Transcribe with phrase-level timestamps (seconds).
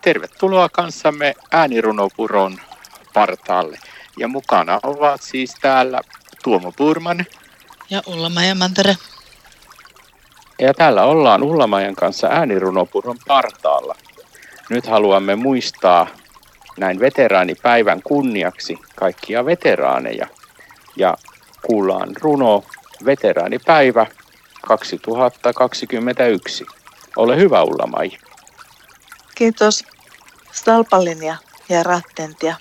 [0.00, 2.58] Tervetuloa kanssamme äänirunopuron
[3.14, 3.78] partaalle.
[4.18, 6.00] Ja mukana ovat siis täällä
[6.44, 7.26] Tuomo Purman.
[7.90, 8.96] Ja Ullamajan Mantere.
[10.58, 13.96] Ja täällä ollaan Ullamajan kanssa äänirunopuron partaalla.
[14.70, 16.06] Nyt haluamme muistaa
[16.78, 20.26] näin veteraanipäivän kunniaksi kaikkia veteraaneja.
[20.96, 21.16] Ja
[21.66, 22.64] kuullaan runo
[23.04, 24.06] Veteraanipäivä
[24.66, 26.66] 2021.
[27.16, 28.10] Ole hyvä Ulla-Mai.
[29.34, 29.84] Kiitos.
[30.52, 31.36] Stalpalinja
[31.68, 32.56] ja rattentia.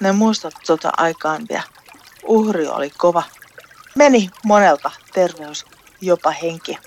[0.00, 1.62] Ne muistat sota aikaan vielä.
[2.24, 3.22] Uhri oli kova.
[3.94, 5.66] Meni monelta terveys,
[6.00, 6.78] jopa henki.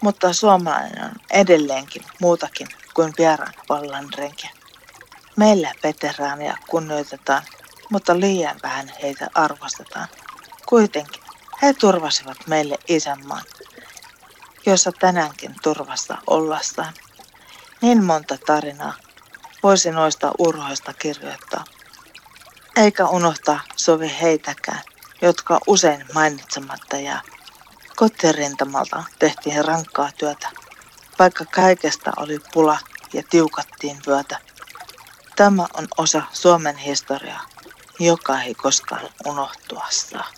[0.00, 4.50] Mutta suomalainen on edelleenkin muutakin kuin vieraan vallan renki.
[5.36, 7.42] Meillä veteraaneja kunnioitetaan,
[7.90, 10.08] mutta liian vähän heitä arvostetaan.
[10.66, 11.22] Kuitenkin
[11.62, 13.42] he turvasivat meille isänmaan,
[14.66, 16.92] jossa tänäänkin turvassa ollastaan.
[17.80, 18.94] Niin monta tarinaa
[19.68, 21.64] voisi noista urhoista kirjoittaa.
[22.76, 24.80] Eikä unohtaa sovi heitäkään,
[25.22, 27.20] jotka usein mainitsematta jää.
[27.96, 30.48] Kotirintamalta tehtiin rankkaa työtä,
[31.18, 32.78] vaikka kaikesta oli pula
[33.12, 34.38] ja tiukattiin vyötä.
[35.36, 37.46] Tämä on osa Suomen historiaa,
[37.98, 40.28] joka ei koskaan unohtua saa.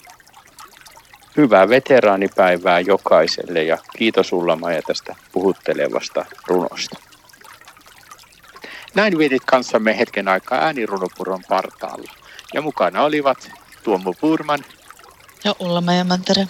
[1.36, 7.09] Hyvää veteraanipäivää jokaiselle ja kiitos Ulla Maja tästä puhuttelevasta runosta.
[8.94, 12.12] Näin kanssamme hetken aikaa äänirunopuron partaalla.
[12.54, 13.50] Ja mukana olivat
[13.82, 14.64] Tuomo Purman
[15.44, 16.48] ja Ulla Mantere.